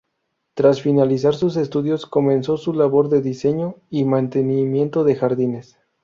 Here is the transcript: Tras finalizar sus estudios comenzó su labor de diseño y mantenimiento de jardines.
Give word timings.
Tras 0.55 0.81
finalizar 0.81 1.35
sus 1.35 1.57
estudios 1.57 2.07
comenzó 2.07 2.57
su 2.57 2.73
labor 2.73 3.07
de 3.09 3.21
diseño 3.21 3.75
y 3.91 4.03
mantenimiento 4.03 5.03
de 5.03 5.15
jardines. 5.15 5.77